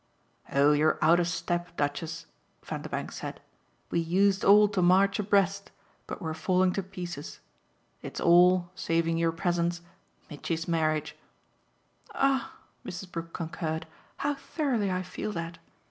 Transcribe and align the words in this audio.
"Oh 0.51 0.71
you're 0.73 0.97
out 0.99 1.19
of 1.19 1.27
step, 1.27 1.77
Duchess," 1.77 2.25
Vanderbank 2.65 3.11
said. 3.11 3.39
"We 3.91 3.99
used 3.99 4.43
all 4.43 4.67
to 4.69 4.81
march 4.81 5.19
abreast, 5.19 5.69
but 6.07 6.19
we're 6.23 6.33
falling 6.33 6.73
to 6.73 6.81
pieces. 6.81 7.39
It's 8.01 8.19
all, 8.19 8.71
saving 8.73 9.19
your 9.19 9.31
presence, 9.31 9.81
Mitchy's 10.27 10.67
marriage." 10.67 11.15
"Ah," 12.15 12.51
Mrs. 12.83 13.11
Brook 13.11 13.31
concurred, 13.31 13.85
"how 14.17 14.33
thoroughly 14.33 14.89
I 14.89 15.03
feel 15.03 15.31
that! 15.33 15.59